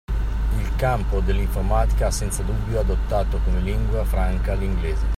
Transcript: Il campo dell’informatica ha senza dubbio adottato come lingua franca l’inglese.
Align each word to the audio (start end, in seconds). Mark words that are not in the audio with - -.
Il 0.57 0.75
campo 0.77 1.19
dell’informatica 1.19 2.07
ha 2.07 2.09
senza 2.09 2.41
dubbio 2.41 2.79
adottato 2.79 3.37
come 3.43 3.59
lingua 3.61 4.03
franca 4.03 4.55
l’inglese. 4.55 5.05